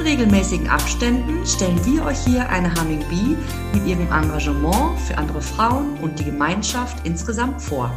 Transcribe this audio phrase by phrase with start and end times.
[0.00, 3.36] In regelmäßigen Abständen stellen wir euch hier eine Humming Bee
[3.74, 7.92] mit ihrem Engagement für andere Frauen und die Gemeinschaft insgesamt vor.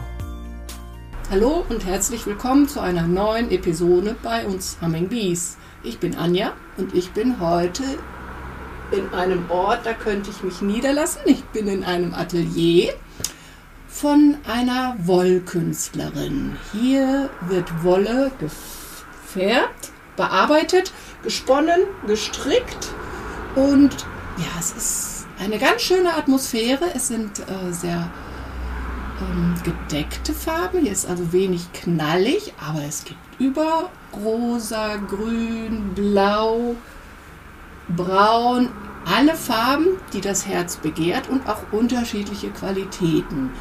[1.31, 5.55] Hallo und herzlich willkommen zu einer neuen Episode bei uns Humming Bees.
[5.81, 7.83] Ich bin Anja und ich bin heute
[8.91, 11.21] in einem Ort, da könnte ich mich niederlassen.
[11.25, 12.93] Ich bin in einem Atelier
[13.87, 16.57] von einer Wollkünstlerin.
[16.73, 20.91] Hier wird Wolle gefärbt, bearbeitet,
[21.23, 22.89] gesponnen, gestrickt
[23.55, 24.05] und
[24.37, 26.85] ja, es ist eine ganz schöne Atmosphäre.
[26.95, 28.09] Es sind äh, sehr
[29.21, 30.79] ähm, gedeckte Farben.
[30.79, 36.75] Hier ist also wenig knallig, aber es gibt über rosa, grün, blau,
[37.89, 38.69] braun,
[39.05, 43.51] alle Farben, die das Herz begehrt und auch unterschiedliche Qualitäten.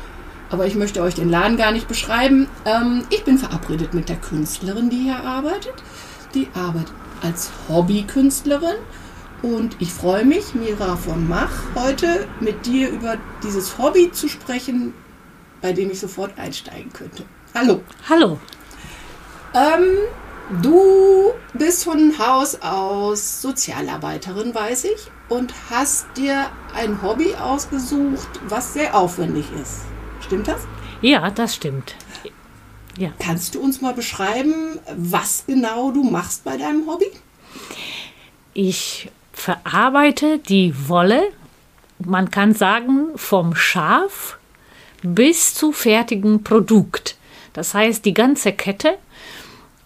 [0.51, 2.49] Aber ich möchte euch den Laden gar nicht beschreiben.
[2.65, 5.75] Ähm, ich bin verabredet mit der Künstlerin, die hier arbeitet.
[6.35, 8.77] Die arbeitet als Hobbykünstlerin
[9.43, 14.95] und ich freue mich, Mira von Mach, heute mit dir über dieses Hobby zu sprechen,
[15.61, 17.25] bei dem ich sofort einsteigen könnte.
[17.55, 17.83] Hallo.
[18.09, 18.39] Hallo.
[19.53, 19.99] Ähm,
[20.63, 28.73] du bist von Haus aus Sozialarbeiterin, weiß ich, und hast dir ein Hobby ausgesucht, was
[28.73, 29.83] sehr aufwendig ist.
[30.21, 30.63] Stimmt das?
[31.03, 31.95] Ja, das stimmt.
[32.99, 33.11] Ja.
[33.19, 37.07] Kannst du uns mal beschreiben, was genau du machst bei deinem Hobby?
[38.55, 41.23] Ich verarbeite die Wolle,
[41.99, 44.39] man kann sagen, vom Schaf
[45.03, 47.17] bis zu fertigen Produkt.
[47.53, 48.99] Das heißt, die ganze Kette,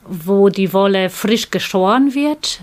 [0.05, 2.61] wo die Wolle frisch geschoren wird,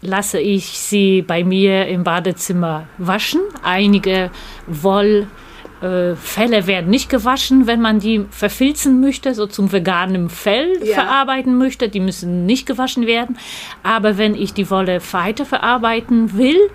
[0.00, 3.40] lasse ich sie bei mir im Badezimmer waschen.
[3.62, 4.30] Einige
[4.66, 5.26] Woll
[5.82, 10.94] äh, Felle werden nicht gewaschen, wenn man die verfilzen möchte, so zum veganen Fell ja.
[10.94, 11.88] verarbeiten möchte.
[11.88, 13.38] Die müssen nicht gewaschen werden.
[13.82, 16.70] Aber wenn ich die Wolle weiter verarbeiten will,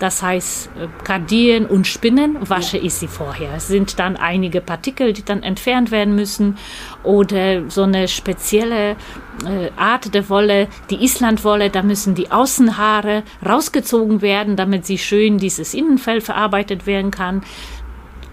[0.00, 3.50] das heißt, äh, kardieren und spinnen, wasche ich sie vorher.
[3.56, 6.56] Es sind dann einige Partikel, die dann entfernt werden müssen.
[7.02, 14.22] Oder so eine spezielle äh, Art der Wolle, die Islandwolle, da müssen die Außenhaare rausgezogen
[14.22, 17.42] werden, damit sie schön dieses Innenfell verarbeitet werden kann.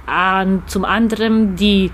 [0.08, 1.92] Und zum anderen die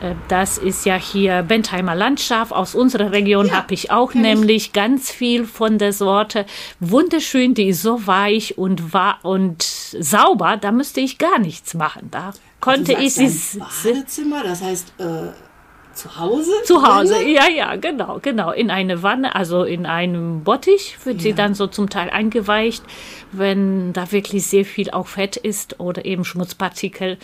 [0.00, 2.52] äh, das ist ja hier Bentheimer Landschaft.
[2.52, 4.72] Aus unserer Region ja, habe ich auch nämlich ich.
[4.72, 6.46] ganz viel von der Sorte.
[6.80, 10.56] Wunderschön, die ist so weich und, war und sauber.
[10.56, 12.08] Da müsste ich gar nichts machen.
[12.10, 13.60] Da konnte ich sie.
[13.84, 15.28] Badezimmer, das heißt, äh,
[15.96, 16.52] zu Hause?
[16.64, 18.52] Zu Hause, ja, ja, genau, genau.
[18.52, 21.22] In eine Wanne, also in einem Bottich wird ja.
[21.22, 22.84] sie dann so zum Teil eingeweicht,
[23.32, 27.18] wenn da wirklich sehr viel auch Fett ist oder eben Schmutzpartikel,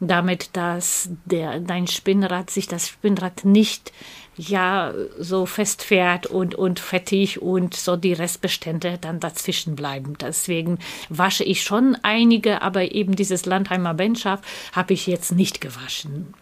[0.00, 3.92] damit dass der, dein Spinnrad sich das Spinnrad nicht
[4.36, 10.16] ja so festfährt und, und fettig und so die Restbestände dann dazwischen bleiben.
[10.20, 10.78] Deswegen
[11.08, 16.34] wasche ich schon einige, aber eben dieses Landheimer Bendschaft habe ich jetzt nicht gewaschen.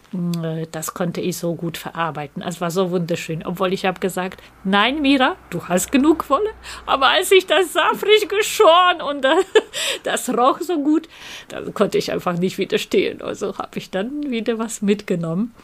[0.43, 2.43] Äh, das konnte ich so gut verarbeiten.
[2.43, 3.45] Es war so wunderschön.
[3.45, 6.51] Obwohl ich habe gesagt, nein, Mira, du hast genug Wolle.
[6.87, 9.27] Aber als ich das sah, frisch geschoren und
[10.05, 11.09] das roch so gut,
[11.49, 13.23] da konnte ich einfach nicht widerstehen.
[13.23, 15.55] Also habe ich dann wieder was mitgenommen.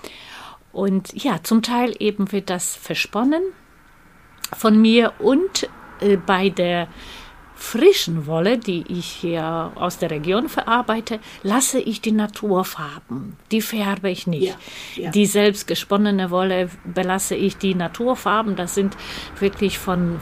[0.76, 3.42] Und ja, zum Teil eben wird das versponnen
[4.52, 5.70] von mir und
[6.00, 6.88] äh, bei der
[7.54, 13.38] frischen Wolle, die ich hier aus der Region verarbeite, lasse ich die Naturfarben.
[13.52, 14.54] Die färbe ich nicht.
[14.96, 15.10] Ja, ja.
[15.12, 18.54] Die selbst gesponnene Wolle belasse ich die Naturfarben.
[18.54, 18.98] Das sind
[19.40, 20.20] wirklich von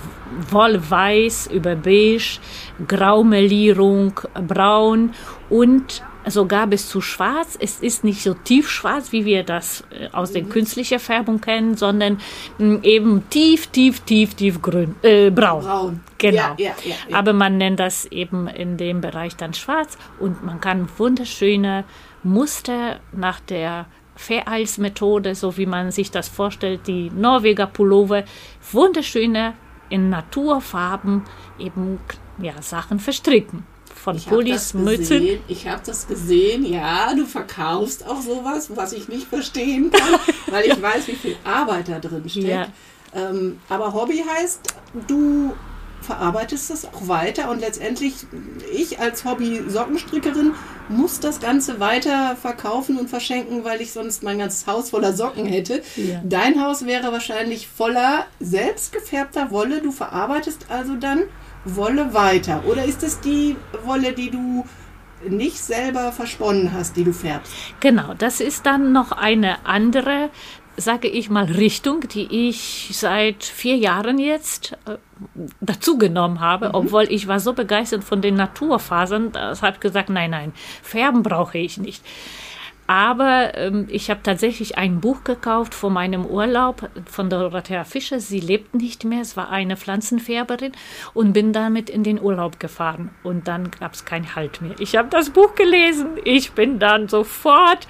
[0.50, 2.38] Wollweiß über Beige,
[2.87, 5.14] Graumelierung, Braun
[5.50, 7.56] und sogar bis zu schwarz.
[7.61, 12.19] Es ist nicht so tiefschwarz, wie wir das äh, aus der künstlichen Färbung kennen, sondern
[12.59, 15.65] mm, eben tief, tief, tief, tief grün, äh, braun.
[15.65, 16.00] Braun.
[16.19, 16.55] Genau.
[16.56, 20.61] Ja, ja, ja, Aber man nennt das eben in dem Bereich dann schwarz und man
[20.61, 21.85] kann wunderschöne
[22.23, 23.87] Muster nach der
[24.17, 28.25] Vereilsmethode, so wie man sich das vorstellt, die Norweger Pullover,
[28.73, 29.55] wunderschöne
[29.91, 31.25] in Naturfarben
[31.59, 31.99] eben
[32.38, 33.67] ja, Sachen verstricken
[34.05, 35.39] von ich Pullis, Mützen.
[35.49, 40.67] Ich habe das gesehen, ja, du verkaufst auch sowas, was ich nicht verstehen kann, weil
[40.67, 42.47] ich weiß, wie viel Arbeit da drin steckt.
[42.47, 42.67] Ja.
[43.15, 44.75] Ähm, aber Hobby heißt,
[45.09, 45.55] du
[46.03, 48.15] verarbeitest es auch weiter und letztendlich
[48.75, 50.53] ich als Hobby-Sockenstrickerin
[50.91, 55.47] muss das Ganze weiter verkaufen und verschenken, weil ich sonst mein ganzes Haus voller Socken
[55.47, 55.83] hätte.
[55.97, 56.21] Ja.
[56.23, 59.81] Dein Haus wäre wahrscheinlich voller selbstgefärbter Wolle.
[59.81, 61.23] Du verarbeitest also dann
[61.64, 62.62] Wolle weiter.
[62.66, 64.64] Oder ist es die Wolle, die du
[65.28, 67.52] nicht selber versponnen hast, die du färbst?
[67.81, 70.31] Genau, das ist dann noch eine andere,
[70.76, 74.96] sage ich mal, Richtung, die ich seit vier Jahren jetzt äh,
[75.61, 80.31] dazu genommen habe, obwohl ich war so begeistert von den Naturfasern, das hat gesagt, nein,
[80.31, 80.52] nein,
[80.82, 82.05] färben brauche ich nicht.
[82.86, 88.20] Aber ähm, ich habe tatsächlich ein Buch gekauft vor meinem Urlaub von Dorothea Fischer.
[88.20, 90.72] Sie lebt nicht mehr, es war eine Pflanzenfärberin
[91.14, 93.10] und bin damit in den Urlaub gefahren.
[93.22, 94.75] Und dann gab es keinen Halt mehr.
[94.78, 97.86] Ich habe das Buch gelesen, ich bin dann sofort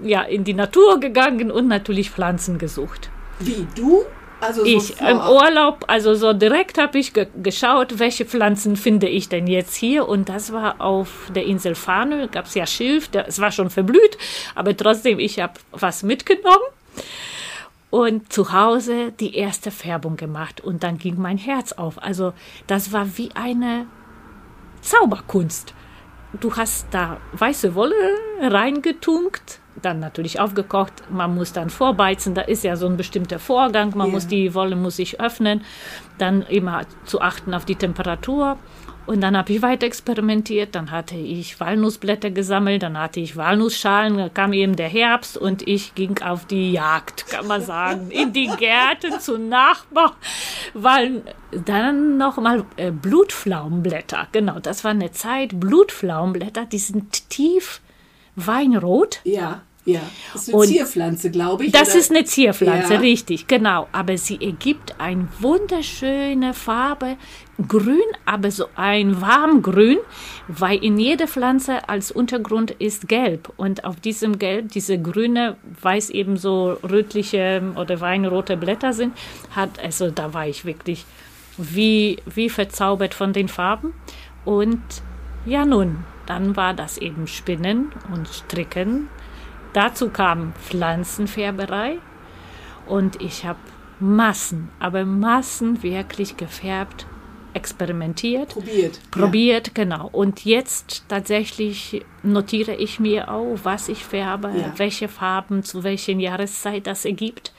[0.00, 3.10] ja, in die Natur gegangen und natürlich Pflanzen gesucht.
[3.40, 4.04] Wie du?
[4.40, 8.76] Also Ich so im vor- Urlaub, also so direkt habe ich ge geschaut, welche Pflanzen
[8.76, 10.08] finde ich denn jetzt hier.
[10.08, 14.16] Und das war auf der Insel Farnö, gab es ja Schilf, es war schon verblüht,
[14.54, 16.64] aber trotzdem, ich habe was mitgenommen.
[17.90, 22.00] Und zu Hause die erste Färbung gemacht und dann ging mein Herz auf.
[22.02, 22.32] Also
[22.68, 23.86] das war wie eine
[24.80, 25.74] Zauberkunst.
[26.40, 27.94] Du hast da weiße Wolle
[28.40, 30.92] reingetunkt, dann natürlich aufgekocht.
[31.10, 32.34] Man muss dann vorbeizen.
[32.34, 33.92] Da ist ja so ein bestimmter Vorgang.
[33.96, 34.12] Man Ja.
[34.12, 35.62] muss die Wolle muss sich öffnen.
[36.18, 38.58] Dann immer zu achten auf die Temperatur.
[39.06, 40.74] Und dann habe ich weiter experimentiert.
[40.74, 42.82] Dann hatte ich Walnussblätter gesammelt.
[42.82, 44.18] Dann hatte ich Walnussschalen.
[44.18, 48.32] Dann kam eben der Herbst und ich ging auf die Jagd, kann man sagen, in
[48.32, 50.12] die Gärten zu Nachbarn.
[50.74, 51.22] Weil
[51.64, 54.28] dann nochmal äh, Blutpflaumenblätter.
[54.32, 55.58] Genau, das war eine Zeit.
[55.58, 57.80] Blutpflaumenblätter, die sind tief
[58.36, 59.20] weinrot.
[59.24, 60.00] Ja, ja.
[60.32, 61.72] Das ist eine Und Zierpflanze, glaube ich.
[61.72, 61.98] Das oder?
[61.98, 63.00] ist eine Zierpflanze, Ja.
[63.00, 63.88] richtig, genau.
[63.92, 67.16] Aber sie ergibt eine wunderschöne Farbe,
[67.66, 69.98] grün, aber so ein warmgrün,
[70.48, 73.52] weil in jeder Pflanze als Untergrund ist gelb.
[73.56, 79.16] Und auf diesem Gelb, diese grüne, weiß eben so rötliche oder weinrote Blätter sind,
[79.56, 81.04] hat, also da war ich wirklich
[81.56, 83.92] wie, wie verzaubert von den Farben.
[84.44, 84.80] Und
[85.46, 89.08] ja nun, dann war das eben Spinnen und Stricken.
[89.72, 91.98] Dazu kam Pflanzenfärberei
[92.86, 93.58] und ich habe
[93.98, 97.04] Massen, aber Massen wirklich gefärbt,
[97.52, 99.00] experimentiert, Probiert.
[99.10, 100.08] probiert, genau.
[100.12, 104.72] Und jetzt tatsächlich notiere ich mir auch, was ich färbe, Ja.
[104.76, 107.52] welche Farben, zu welcher Jahreszeit das ergibt.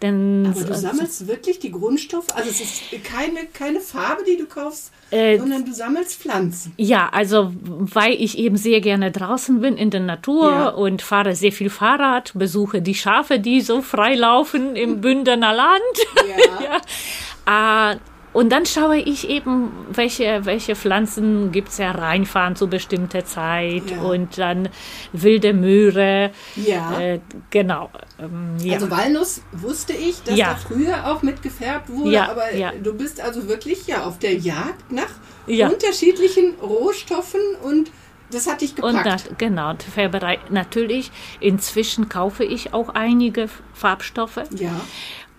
[0.00, 2.28] Denn Aber du sammelst wirklich die Grundstoffe?
[2.34, 6.72] Also es ist keine, keine Farbe, die du kaufst, Äh, sondern du sammelst Pflanzen.
[6.76, 10.68] Ja, also weil ich eben sehr gerne draußen bin in der Natur Ja.
[10.68, 15.80] und fahre sehr viel Fahrrad, besuche die Schafe, die so frei laufen im Bündner Land.
[16.28, 16.80] Ja.
[17.48, 17.92] ja.
[17.92, 17.96] Äh,
[18.38, 23.90] und dann schaue ich eben, welche, welche Pflanzen gibt es ja reinfahren zu bestimmter Zeit
[23.90, 24.00] Ja.
[24.02, 24.68] und dann
[25.12, 26.30] wilde Möhre.
[26.54, 27.00] Ja.
[27.00, 27.20] Äh,
[27.50, 27.90] genau.
[28.20, 28.74] Ähm, ja.
[28.74, 30.50] Also Walnuss wusste ich, dass Ja.
[30.50, 32.44] da früher auch mit gefärbt wurde, Ja, aber
[32.82, 35.10] du bist also wirklich ja auf der Jagd nach
[35.48, 37.90] unterschiedlichen Rohstoffen und
[38.30, 39.06] das hat dich Und gepackt.
[39.06, 40.38] das, genau, Färberei.
[40.50, 44.40] Natürlich, inzwischen kaufe ich auch einige Farbstoffe.
[44.50, 44.78] ja.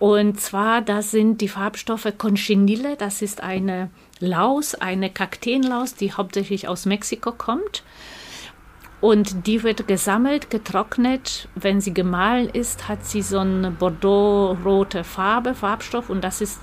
[0.00, 2.96] Und zwar, das sind die Farbstoffe Conchinille.
[2.96, 7.84] Das ist eine Laus, eine Kakteenlaus, die hauptsächlich aus Mexiko kommt.
[9.02, 11.48] Und die wird gesammelt, getrocknet.
[11.54, 16.08] Wenn sie gemahlen ist, hat sie so eine bordeaux-rote Farbe, Farbstoff.
[16.08, 16.60] Und das ist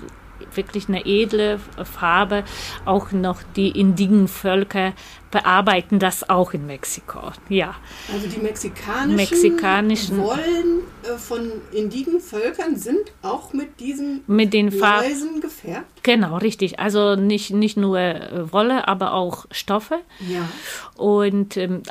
[0.54, 2.42] wirklich eine edle Farbe.
[2.84, 4.94] Auch noch die indigenen Völker
[5.30, 7.32] bearbeiten das auch in Mexiko.
[7.48, 7.74] Ja.
[8.12, 14.70] Also die mexikanischen, Mexikanischen- Wollen äh, von indigenen Völkern sind auch mit diesen Mit den
[14.72, 15.08] Farben.
[15.08, 16.02] Läusen gefärbt.
[16.02, 16.78] Genau, richtig.
[16.80, 19.98] Also nicht, nicht nur äh, Wolle, aber auch Stoffe.
[20.26, 20.48] Ja.
[20.96, 21.82] Und ähm,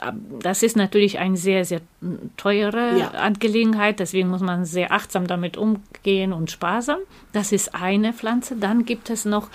[0.42, 3.10] das ist natürlich eine sehr, sehr mm, teure Ja.
[3.12, 4.00] Angelegenheit.
[4.00, 6.98] Deswegen muss man sehr achtsam damit umgehen und sparsam.
[7.34, 8.56] Das ist eine Pflanze.
[8.56, 9.50] Dann gibt es noch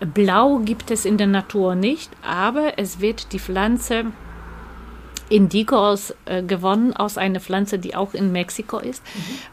[0.00, 4.06] Blau gibt es in der Natur nicht, aber es wird die Pflanze
[5.28, 9.02] Indigo aus, äh, gewonnen aus einer Pflanze, die auch in Mexiko ist,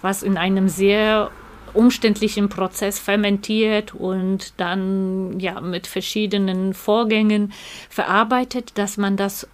[0.02, 1.32] was in einem sehr
[1.74, 7.54] umständlichen Prozess fermentiert und dann ja mit verschiedenen Vorgängen
[7.90, 9.48] verarbeitet, dass man das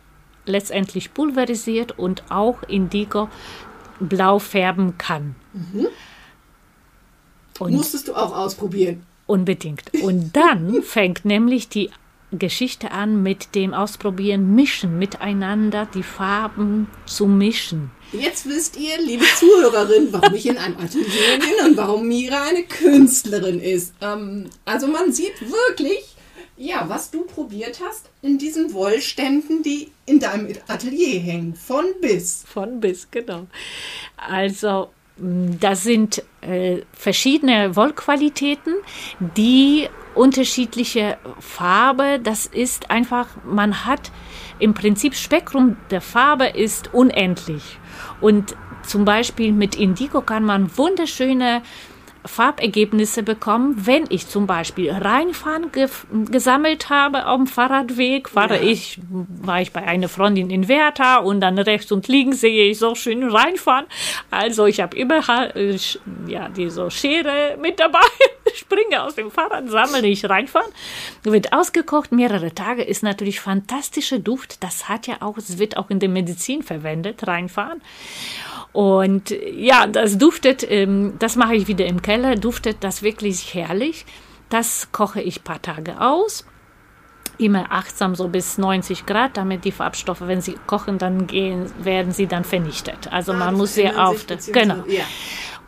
[0.45, 3.29] letztendlich pulverisiert und auch Indigo
[3.99, 5.35] blau färben kann.
[7.59, 9.03] Und Musstest du auch ausprobieren.
[9.27, 9.83] Unbedingt.
[10.01, 11.91] Und dann fängt nämlich die
[12.31, 17.91] Geschichte an mit dem Ausprobieren, Mischen, miteinander die Farben zu mischen.
[18.11, 22.63] Jetzt wisst ihr, liebe Zuhörerin, warum ich in einem Atelier bin und warum Mira eine
[22.63, 23.93] Künstlerin ist.
[24.01, 26.15] Ähm, also man sieht wirklich,
[26.59, 32.43] Ja, was du probiert hast in diesen Wollständen, die in deinem Atelier hängen, von bis.
[32.47, 33.45] Von bis, genau.
[34.17, 38.75] Also das sind äh, verschiedene Wollqualitäten,
[39.35, 44.11] die unterschiedliche Farbe, das ist einfach, man hat
[44.59, 47.79] im Prinzip Spektrum der Farbe ist unendlich.
[48.21, 51.61] Und zum Beispiel mit Indigo kann man wunderschöne
[52.27, 55.87] Farbergebnisse bekommen, wenn ich zum Beispiel Reinfahren ge
[56.25, 58.69] gesammelt habe auf dem Fahrradweg, fahre ja.
[58.69, 62.79] ich, war ich bei einer Freundin in Werther und dann rechts und links sehe ich
[62.79, 63.85] so schön reinfahren.
[64.31, 65.21] Also ich habe immer
[65.55, 65.77] äh,
[66.27, 67.99] ja diese Schere mit dabei,
[68.53, 70.71] springe aus dem Fahrrad, sammle ich reinfahren,
[71.23, 74.63] wird ausgekocht, mehrere Tage, ist natürlich fantastischer Duft.
[74.63, 77.81] Das hat ja auch, es wird auch in der Medizin verwendet, reinfahren.
[78.73, 84.05] Und ja, das duftet, ähm, das mache ich wieder im Keller, duftet das wirklich herrlich.
[84.49, 86.45] Das koche ich ein paar Tage aus.
[87.37, 92.11] Immer achtsam so bis 90 Grad, damit die Farbstoffe, wenn sie kochen, dann gehen, werden
[92.11, 93.11] sie dann vernichtet.
[93.11, 94.83] Also ah, man muss sehr auf, genau.
[94.87, 95.03] Ja.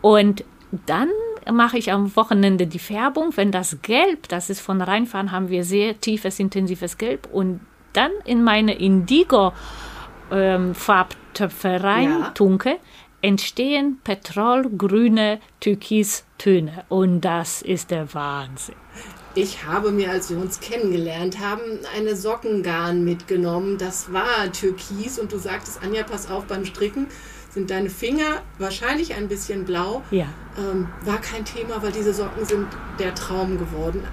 [0.01, 0.43] Und
[0.85, 1.09] dann
[1.51, 3.35] mache ich am Wochenende die Färbung.
[3.35, 7.27] Wenn das Gelb, das ist von Reinfahren, haben wir sehr tiefes, intensives Gelb.
[7.31, 7.59] Und
[7.93, 9.53] dann in meine Indigo
[10.31, 12.29] ähm, Farbtöpfe rein ja.
[12.31, 12.77] tunke,
[13.21, 16.85] entstehen petrolgrüne Türkistöne.
[16.89, 18.75] Und das ist der Wahnsinn.
[19.35, 21.61] Ich habe mir, als wir uns kennengelernt haben,
[21.95, 23.77] eine Sockengarn mitgenommen.
[23.77, 27.07] Das war Türkis und du sagtest, Anja, pass auf beim Stricken.
[27.51, 30.03] Sind deine Finger wahrscheinlich ein bisschen blau?
[30.11, 30.25] Ja.
[30.57, 32.67] Ähm, war kein Thema, weil diese Socken sind
[32.99, 34.03] der Traum geworden.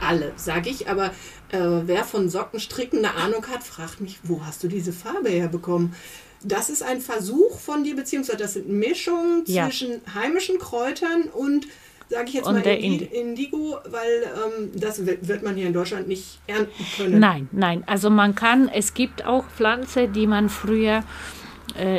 [0.00, 0.88] Alle, sage ich.
[0.88, 1.06] Aber
[1.50, 5.94] äh, wer von Sockenstricken eine Ahnung hat, fragt mich, wo hast du diese Farbe herbekommen?
[6.42, 9.64] Das ist ein Versuch von dir, beziehungsweise das sind Mischungen ja.
[9.64, 11.66] zwischen heimischen Kräutern und
[12.08, 16.08] sage ich jetzt und mal Indi Indigo, weil ähm, das wird man hier in Deutschland
[16.08, 17.18] nicht ernten können.
[17.18, 17.82] Nein, nein.
[17.86, 21.02] Also man kann, es gibt auch Pflanzen, die man früher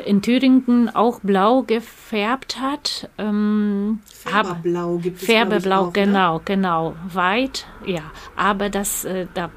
[0.06, 3.10] in Thüringen auch blau gefärbt hat.
[3.18, 5.26] Ähm, Färberblau gibt es.
[5.26, 6.42] Färbeblau, auch, genau, ne?
[6.46, 6.96] genau.
[7.14, 8.02] Weit, ja.
[8.36, 9.50] Aber das, äh, da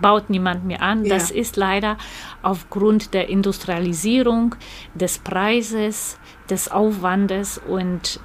[0.00, 1.04] baut niemand mehr an.
[1.04, 1.14] Ja.
[1.14, 1.96] Das ist leider
[2.42, 4.54] aufgrund der Industrialisierung,
[4.94, 6.18] des Preises,
[6.50, 8.20] des Aufwandes und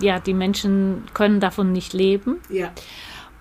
[0.00, 2.36] ja, die Menschen können davon nicht leben.
[2.50, 2.70] Ja.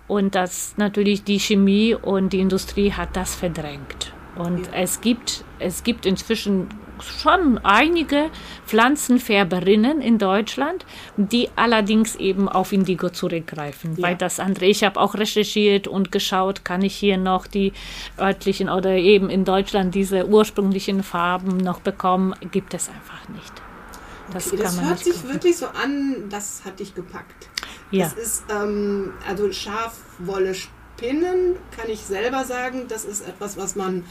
[0.08, 4.14] Und das natürlich die Chemie und die Industrie hat das verdrängt.
[4.40, 4.74] Und ja.
[4.74, 6.70] es gibt es gibt inzwischen
[7.02, 8.30] schon einige
[8.66, 13.96] Pflanzenfärberinnen in Deutschland, die allerdings eben auf Indigo zurückgreifen.
[13.96, 14.08] Ja.
[14.08, 17.74] Weil das andere, ich habe auch recherchiert und geschaut, kann ich hier noch die
[18.18, 23.54] örtlichen oder eben in Deutschland diese ursprünglichen Farben noch bekommen, gibt es einfach nicht.
[24.34, 25.34] Das, okay, das hört sich gucken.
[25.34, 27.50] wirklich so an, das hat dich gepackt.
[27.92, 28.06] Ja.
[28.06, 34.04] Das ist ähm, also Schafwolle spinnen, kann ich selber sagen, das ist etwas, was man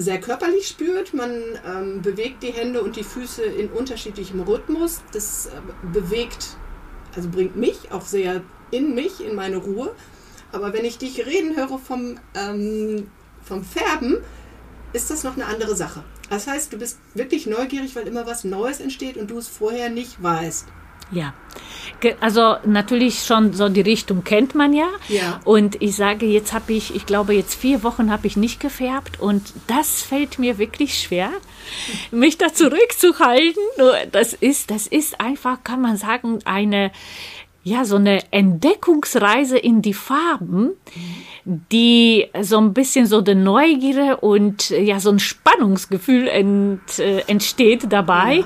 [0.00, 1.14] sehr körperlich spürt.
[1.14, 1.30] Man
[1.66, 5.02] ähm, bewegt die Hände und die Füße in unterschiedlichem Rhythmus.
[5.12, 5.50] Das äh,
[5.92, 6.56] bewegt,
[7.14, 9.94] also bringt mich auch sehr in mich, in meine Ruhe.
[10.52, 13.08] Aber wenn ich dich reden höre vom, ähm,
[13.42, 14.18] vom Färben,
[14.92, 16.02] ist das noch eine andere Sache.
[16.28, 19.90] Das heißt, du bist wirklich neugierig, weil immer was Neues entsteht und du es vorher
[19.90, 20.66] nicht weißt.
[21.10, 21.34] Ja,
[22.20, 24.88] also natürlich schon so die Richtung kennt man ja.
[25.08, 25.40] ja.
[25.44, 29.20] Und ich sage, jetzt habe ich, ich glaube, jetzt vier Wochen habe ich nicht gefärbt
[29.20, 31.30] und das fällt mir wirklich schwer,
[32.10, 33.62] mich da zurückzuhalten.
[34.12, 36.90] Das ist, das ist einfach, kann man sagen, eine
[37.62, 40.70] ja, so eine Entdeckungsreise in die Farben,
[41.44, 47.92] die so ein bisschen so eine Neugierde und ja, so ein Spannungsgefühl ent, äh, entsteht
[47.92, 48.44] dabei.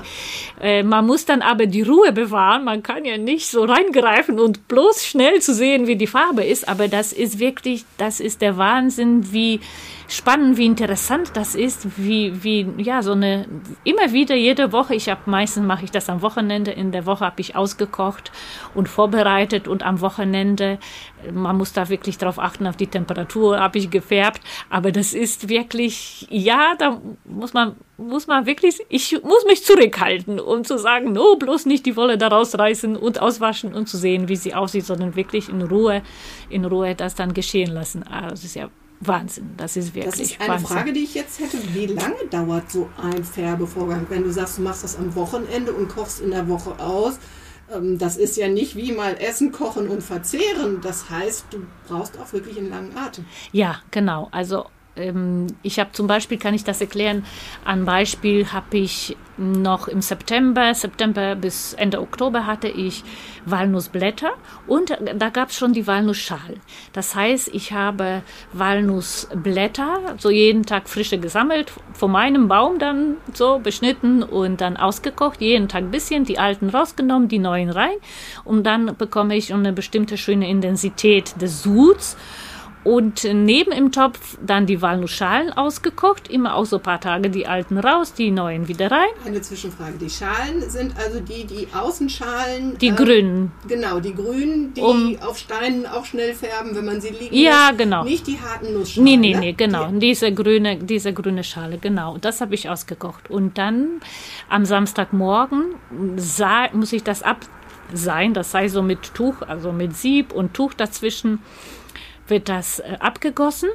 [0.59, 0.65] Ja.
[0.65, 2.65] Äh, man muss dann aber die Ruhe bewahren.
[2.65, 6.67] Man kann ja nicht so reingreifen und bloß schnell zu sehen, wie die Farbe ist.
[6.67, 9.61] Aber das ist wirklich, das ist der Wahnsinn, wie,
[10.07, 13.45] spannend, wie interessant das ist, wie, wie, ja, so eine,
[13.83, 17.25] immer wieder jede Woche, ich habe meistens mache ich das am Wochenende, in der Woche
[17.25, 18.31] habe ich ausgekocht
[18.73, 20.79] und vorbereitet und am Wochenende,
[21.33, 25.49] man muss da wirklich drauf achten, auf die Temperatur habe ich gefärbt, aber das ist
[25.49, 31.13] wirklich, ja, da muss man, muss man wirklich, ich muss mich zurückhalten, um zu sagen,
[31.13, 34.85] no, bloß nicht die Wolle da rausreißen und auswaschen und zu sehen, wie sie aussieht,
[34.85, 36.01] sondern wirklich in Ruhe,
[36.49, 38.03] in Ruhe das dann geschehen lassen.
[38.03, 38.69] Also, das ist ja
[39.07, 40.67] Wahnsinn, das ist wirklich Das ist eine Wahnsinn.
[40.67, 41.57] Frage, die ich jetzt hätte.
[41.73, 44.05] Wie lange dauert so ein Färbevorgang?
[44.09, 47.19] Wenn du sagst, du machst das am Wochenende und kochst in der Woche aus,
[47.73, 50.81] ähm, das ist ja nicht wie mal Essen, Kochen und Verzehren.
[50.81, 53.25] Das heißt, du brauchst auch wirklich einen langen Atem.
[53.51, 54.27] Ja, genau.
[54.31, 57.25] Also ähm, ich habe zum Beispiel, kann ich das erklären,
[57.65, 63.03] ein Beispiel habe ich noch im September, September bis Ende Oktober hatte ich
[63.45, 64.31] Walnussblätter
[64.65, 66.55] und da gab es schon die Walnussschale.
[66.93, 68.21] Das heißt, ich habe
[68.53, 75.41] Walnussblätter so jeden Tag frische gesammelt, von meinem Baum dann so beschnitten und dann ausgekocht,
[75.41, 77.97] jeden Tag bisschen, die alten rausgenommen, die neuen rein
[78.45, 82.15] und dann bekomme ich eine bestimmte schöne Intensität des Suds
[82.85, 87.47] und neben im Topf dann die Walnussschalen ausgekocht, immer auch so ein paar Tage die
[87.47, 89.09] alten raus, die neuen wieder rein.
[89.25, 89.97] Eine Zwischenfrage.
[89.99, 92.77] Die Schalen sind also die, die Außenschalen.
[92.77, 93.51] Die äh, grünen.
[93.67, 97.69] Genau, die grünen, die um, auf Steinen auch schnell färben, wenn man sie liegen Ja,
[97.69, 97.79] lässt.
[97.79, 98.03] genau.
[98.03, 99.03] Nicht die harten Nussschalen.
[99.03, 99.39] Nee, nee, ne?
[99.39, 99.87] nee, genau.
[99.87, 102.19] Die, diese grüne, diese grüne Schale, genau.
[102.19, 103.31] Das habe ich ausgekocht.
[103.31, 103.99] Und dann
[104.47, 105.73] am Samstagmorgen
[106.17, 107.37] sah, muss ich das ab
[107.91, 111.39] sein, das sei so mit Tuch, also mit Sieb und Tuch dazwischen
[112.27, 113.69] wird das äh, abgegossen.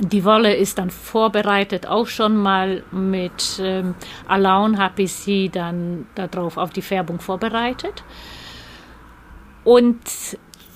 [0.00, 3.94] Die Wolle ist dann vorbereitet, auch schon mal mit ähm,
[4.26, 8.02] Alaun habe ich sie dann darauf auf die Färbung vorbereitet.
[9.62, 10.00] Und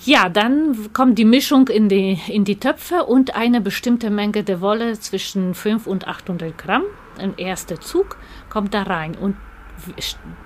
[0.05, 4.61] ja, dann kommt die Mischung in die, in die Töpfe und eine bestimmte Menge der
[4.61, 6.85] Wolle zwischen 5 und 800 Gramm.
[7.19, 8.17] Ein erster Zug
[8.49, 9.17] kommt da rein.
[9.17, 9.37] Und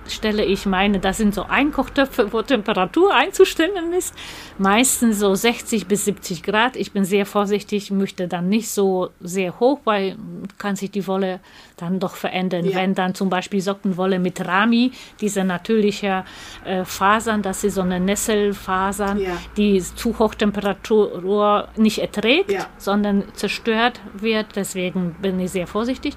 [0.07, 4.13] stelle ich meine, das sind so Einkochtöpfe, wo Temperatur einzustellen ist.
[4.57, 6.75] Meistens so 60 bis 70 Grad.
[6.75, 10.17] Ich bin sehr vorsichtig, möchte dann nicht so sehr hoch, weil
[10.57, 11.39] kann sich die Wolle
[11.77, 12.65] dann doch verändern.
[12.65, 12.75] Ja.
[12.75, 16.25] Wenn dann zum Beispiel Sockenwolle mit Rami, diese natürliche
[16.65, 19.37] äh, Fasern, das ist so eine Nesselfasern, ja.
[19.57, 22.67] die zu Hochtemperatur nicht erträgt, ja.
[22.77, 24.55] sondern zerstört wird.
[24.55, 26.15] Deswegen bin ich sehr vorsichtig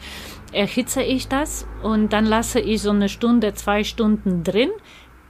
[0.53, 4.71] erhitze ich das und dann lasse ich so eine Stunde, zwei Stunden drin.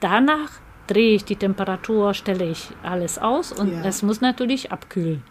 [0.00, 0.50] Danach
[0.86, 3.84] drehe ich die Temperatur, stelle ich alles aus und ja.
[3.84, 5.22] es muss natürlich abkühlen.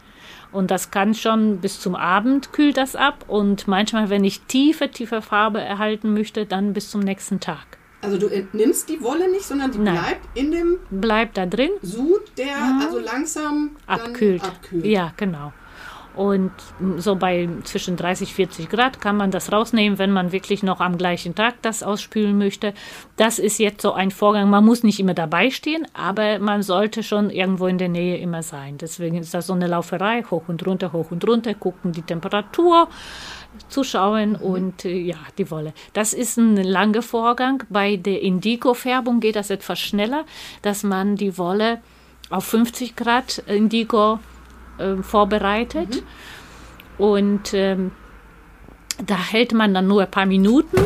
[0.52, 4.90] Und das kann schon bis zum Abend kühlt das ab und manchmal, wenn ich tiefe,
[4.90, 7.78] tiefe Farbe erhalten möchte, dann bis zum nächsten Tag.
[8.02, 9.96] Also du entnimmst die Wolle nicht, sondern die Nein.
[9.96, 11.72] bleibt in dem bleibt da drin.
[11.82, 12.82] Sud, der mhm.
[12.82, 14.44] also langsam abkühlt.
[14.44, 14.86] abkühlt.
[14.86, 15.54] Ja, genau.
[16.16, 16.52] Und
[16.98, 20.98] so bei zwischen 30, 40 Grad kann man das rausnehmen, wenn man wirklich noch am
[20.98, 22.74] gleichen Tag das ausspülen möchte.
[23.18, 24.50] Das ist jetzt so ein Vorgang.
[24.50, 28.44] Man muss nicht immer dabei stehen, aber man sollte schon irgendwo in der Nähe immer
[28.44, 28.78] sein.
[28.78, 32.88] Deswegen ist das so eine Lauferei, hoch und runter, hoch und runter, gucken die Temperatur
[33.70, 34.36] zuschauen mhm.
[34.36, 35.74] und äh, ja, die Wolle.
[35.94, 37.64] Das ist ein langer Vorgang.
[37.70, 40.26] Bei der Indigo-Färbung geht das etwas schneller,
[40.62, 41.82] dass man die Wolle
[42.30, 44.20] auf 50 Grad Indigo
[44.78, 45.96] äh, vorbereitet.
[45.96, 46.02] Mhm.
[46.98, 47.92] Und ähm,
[49.06, 50.78] da hält man dann nur ein paar Minuten.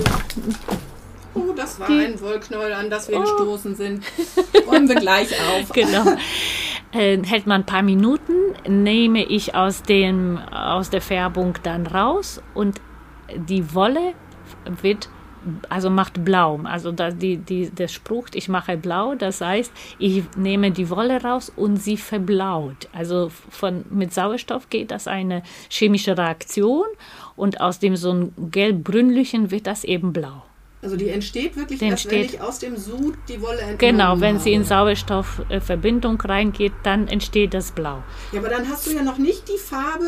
[1.36, 3.22] Oh, das war Die, ein Wollknäuel, an das wir oh.
[3.22, 4.04] gestoßen sind.
[4.68, 5.70] Räumen wir gleich auf.
[5.74, 6.16] Genau.
[6.92, 8.34] Äh, hält man ein paar Minuten,
[8.68, 12.82] nehme ich aus, dem, aus der Färbung dann raus und
[13.36, 14.14] die Wolle
[14.82, 15.10] wird
[15.70, 16.60] also macht blau.
[16.64, 21.22] Also da, die, die, der Spruch, ich mache blau, das heißt, ich nehme die Wolle
[21.22, 22.88] raus und sie verblaut.
[22.94, 26.86] Also von, mit Sauerstoff geht das eine chemische Reaktion
[27.36, 30.44] und aus dem so ein gelb-grünlichen wird das eben blau.
[30.82, 33.78] Also die entsteht wirklich erst, wenn ich aus dem Sud die Wolle entnehme.
[33.78, 34.44] Genau, wenn habe.
[34.44, 38.02] sie in Sauerstoffverbindung reingeht, dann entsteht das Blau.
[38.32, 40.06] Ja, aber dann hast du ja noch nicht die Farbe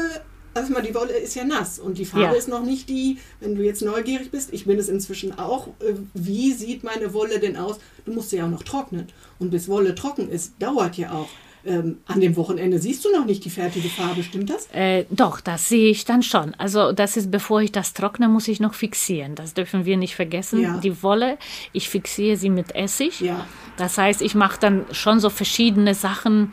[0.54, 2.32] also mal, die Wolle ist ja nass und die Farbe ja.
[2.32, 5.94] ist noch nicht die, wenn du jetzt neugierig bist, ich bin es inzwischen auch, äh,
[6.14, 7.80] wie sieht meine Wolle denn aus?
[8.06, 9.08] Du musst sie ja auch noch trocknen.
[9.40, 11.30] Und bis Wolle trocken ist, dauert ja auch.
[11.64, 14.68] Ähm, an dem Wochenende siehst du noch nicht die fertige Farbe, stimmt das?
[14.74, 16.56] Äh, doch, das sehe ich dann schon.
[16.56, 19.36] Also das ist, bevor ich das trockne, muss ich noch fixieren.
[19.36, 20.62] Das dürfen wir nicht vergessen.
[20.62, 20.80] Ja.
[20.80, 21.38] Die Wolle,
[21.72, 23.22] ich fixiere sie mit Essig.
[23.22, 23.46] Ja.
[23.78, 26.52] Das heißt, ich mache dann schon so verschiedene Sachen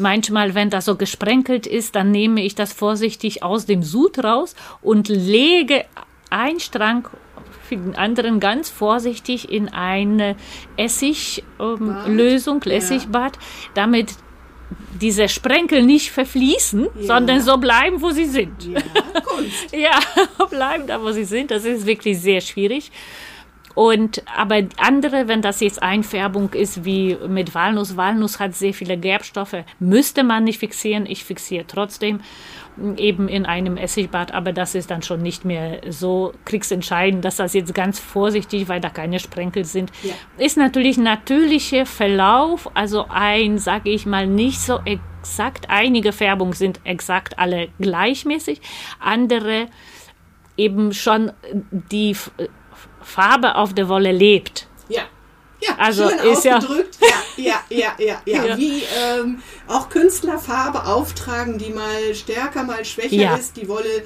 [0.00, 4.54] Manchmal, wenn das so gesprenkelt ist, dann nehme ich das vorsichtig aus dem Sud raus
[4.82, 5.84] und lege
[6.30, 7.08] einen Strang
[7.68, 10.34] für den anderen ganz vorsichtig in eine
[10.76, 13.38] Essiglösung, ähm, Essigbad,
[13.74, 14.14] damit
[15.00, 17.02] diese Sprenkel nicht verfließen, ja.
[17.02, 18.64] sondern so bleiben, wo sie sind.
[18.64, 18.80] Ja,
[19.78, 21.50] ja, bleiben da, wo sie sind.
[21.50, 22.90] Das ist wirklich sehr schwierig.
[23.74, 28.98] Und aber andere, wenn das jetzt Einfärbung ist wie mit Walnuss, Walnuss hat sehr viele
[28.98, 31.06] Gerbstoffe, müsste man nicht fixieren.
[31.06, 32.20] Ich fixiere trotzdem
[32.96, 37.52] eben in einem Essigbad, aber das ist dann schon nicht mehr so kriegsentscheidend, dass das
[37.52, 39.92] jetzt ganz vorsichtig, weil da keine Sprenkel sind.
[40.02, 40.14] Ja.
[40.38, 45.68] Ist natürlich natürlicher Verlauf, also ein, sage ich mal, nicht so exakt.
[45.68, 48.60] Einige Färbungen sind exakt alle gleichmäßig,
[48.98, 49.66] andere
[50.56, 51.32] eben schon
[51.70, 52.16] die
[53.10, 54.66] Farbe auf der Wolle lebt.
[54.88, 55.02] Ja.
[55.62, 56.98] Ja, also schön ist ausgedrückt.
[57.36, 58.56] Ja, ja, ja, ja, ja.
[58.56, 63.34] Wie ähm, auch Künstler Farbe auftragen, die mal stärker, mal schwächer ja.
[63.34, 63.56] ist.
[63.58, 64.04] Die Wolle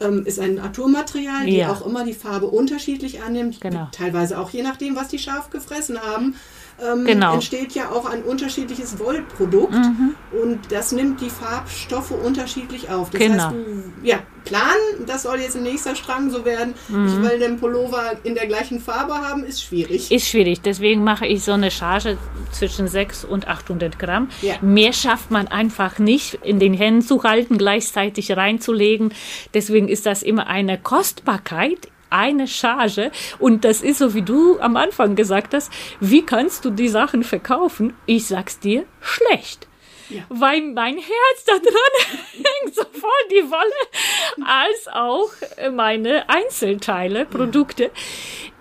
[0.00, 1.72] ähm, ist ein Naturmaterial, die Ja.
[1.72, 3.60] auch immer die Farbe unterschiedlich annimmt.
[3.60, 3.88] Genau.
[3.92, 6.36] Teilweise auch je nachdem, was die Schaf gefressen haben.
[6.82, 7.34] Ähm, Genau.
[7.34, 10.14] entsteht ja auch ein unterschiedliches Wollprodukt Mhm.
[10.42, 13.10] und das nimmt die Farbstoffe unterschiedlich auf.
[13.10, 13.44] Das Genau.
[13.44, 16.74] heißt, du, ja, planen, das soll jetzt ein nächster Strang so werden.
[16.88, 17.06] Mhm.
[17.06, 20.10] Ich will den Pullover in der gleichen Farbe haben, ist schwierig.
[20.10, 22.18] Ist schwierig, deswegen mache ich so eine Charge
[22.50, 24.28] zwischen 6 und 800 Gramm.
[24.40, 24.54] Ja.
[24.60, 29.12] Mehr schafft man einfach nicht in den Händen zu halten, gleichzeitig reinzulegen.
[29.54, 33.10] Deswegen ist das immer eine Kostbarkeit, eine Charge.
[33.38, 37.24] Und das ist so, wie du am Anfang gesagt hast, wie kannst du die Sachen
[37.24, 37.94] verkaufen?
[38.06, 39.66] Ich sag's dir, schlecht.
[40.08, 40.22] Ja.
[40.28, 45.30] Weil mein Herz da dran hängt sowohl die Wolle als auch
[45.72, 47.90] meine Einzelteile, Produkte.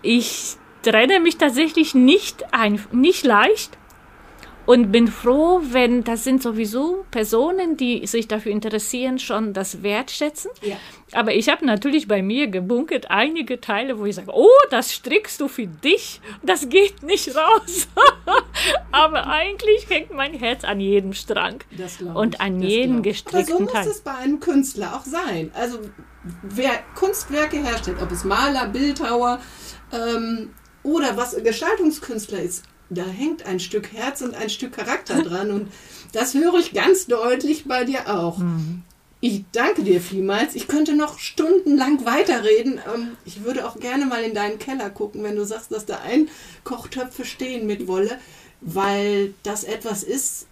[0.02, 3.78] Ich trenne mich tatsächlich nicht, ein, nicht leicht
[4.72, 10.50] und bin froh, wenn das sind sowieso Personen, die sich dafür interessieren, schon das wertschätzen.
[10.62, 10.78] Ja.
[11.12, 15.42] Aber ich habe natürlich bei mir gebunkert einige Teile, wo ich sage, oh, das strickst
[15.42, 17.90] du für dich, das geht nicht raus.
[18.94, 21.60] Aber eigentlich hängt mein Herz an jedem Strang
[22.14, 23.26] und an jedem glaub ich.
[23.26, 23.88] Aber gestrickten so muss Teil.
[23.90, 25.52] es bei einem Künstler auch sein.
[25.54, 25.80] Also
[26.44, 29.42] wer Kunstwerke herstellt, ob es Maler, Bildhauer
[29.92, 30.52] ähm,
[30.84, 35.71] oder was Gestaltungskünstler ist, da hängt ein Stück Herz und ein Stück Charakter dran und
[36.13, 38.38] das höre ich ganz deutlich bei dir auch.
[38.38, 38.84] Mhm.
[39.23, 40.56] Ich danke dir vielmals.
[40.56, 42.82] Ich könnte noch stundenlang weiterreden.
[42.93, 45.99] Ähm, ich würde auch gerne mal in deinen Keller gucken, wenn du sagst, dass da
[45.99, 48.19] Einkochtöpfe stehen mit Wolle,
[48.62, 50.47] weil das etwas ist,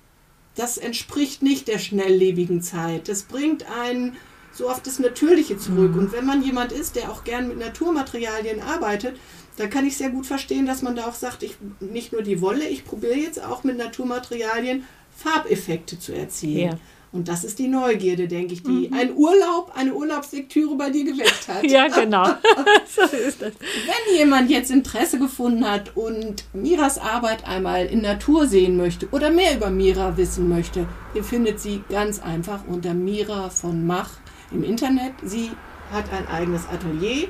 [0.56, 3.10] das entspricht nicht der schnelllebigen Zeit.
[3.10, 4.18] Das bringt einen
[4.52, 5.96] so auf das Natürliche zurück.
[5.96, 9.18] Und wenn man jemand ist, der auch gern mit Naturmaterialien arbeitet,
[9.60, 12.40] dann kann ich sehr gut verstehen, dass man da auch sagt, ich nicht nur die
[12.40, 16.72] Wolle, ich probiere jetzt auch mit Naturmaterialien Farbeffekte zu erzielen.
[16.72, 16.78] Ja.
[17.12, 21.48] Und das ist die Neugierde, denke ich, die ein Urlaub, eine Urlaubslektüre bei dir geweckt
[21.48, 21.64] hat.
[21.70, 22.24] Ja, genau.
[22.88, 23.54] so ist das.
[23.60, 29.32] Wenn jemand jetzt Interesse gefunden hat und Miras Arbeit einmal in Natur sehen möchte oder
[29.32, 34.12] mehr über Mira wissen möchte, ihr findet sie ganz einfach unter Mira von Mach
[34.52, 35.14] im Internet.
[35.24, 35.50] Sie
[35.92, 37.28] hat ein eigenes Atelier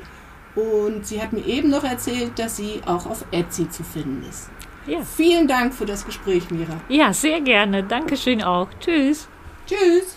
[0.55, 4.49] und sie hat mir eben noch erzählt, dass sie auch auf Etsy zu finden ist.
[4.88, 5.01] Ja.
[5.03, 6.79] Vielen Dank für das Gespräch, Mira.
[6.89, 7.83] ja, sehr gerne.
[7.83, 8.67] Dankeschön auch.
[8.79, 9.27] Tschüss.
[9.67, 10.15] Tschüss.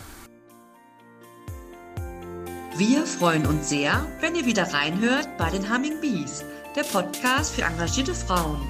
[2.77, 6.43] Wir freuen uns sehr, wenn ihr wieder reinhört bei den Humming Bees,
[6.75, 8.61] der Podcast für engagierte Frauen.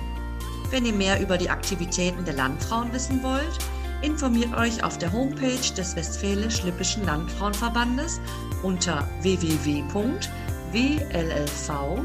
[0.70, 3.58] Wenn ihr mehr über die Aktivitäten der Landfrauen wissen wollt,
[4.02, 8.20] informiert euch auf der Homepage des Westfälisch-Lippischen Landfrauenverbandes
[8.64, 9.06] unter
[10.72, 12.02] www.wllv.de.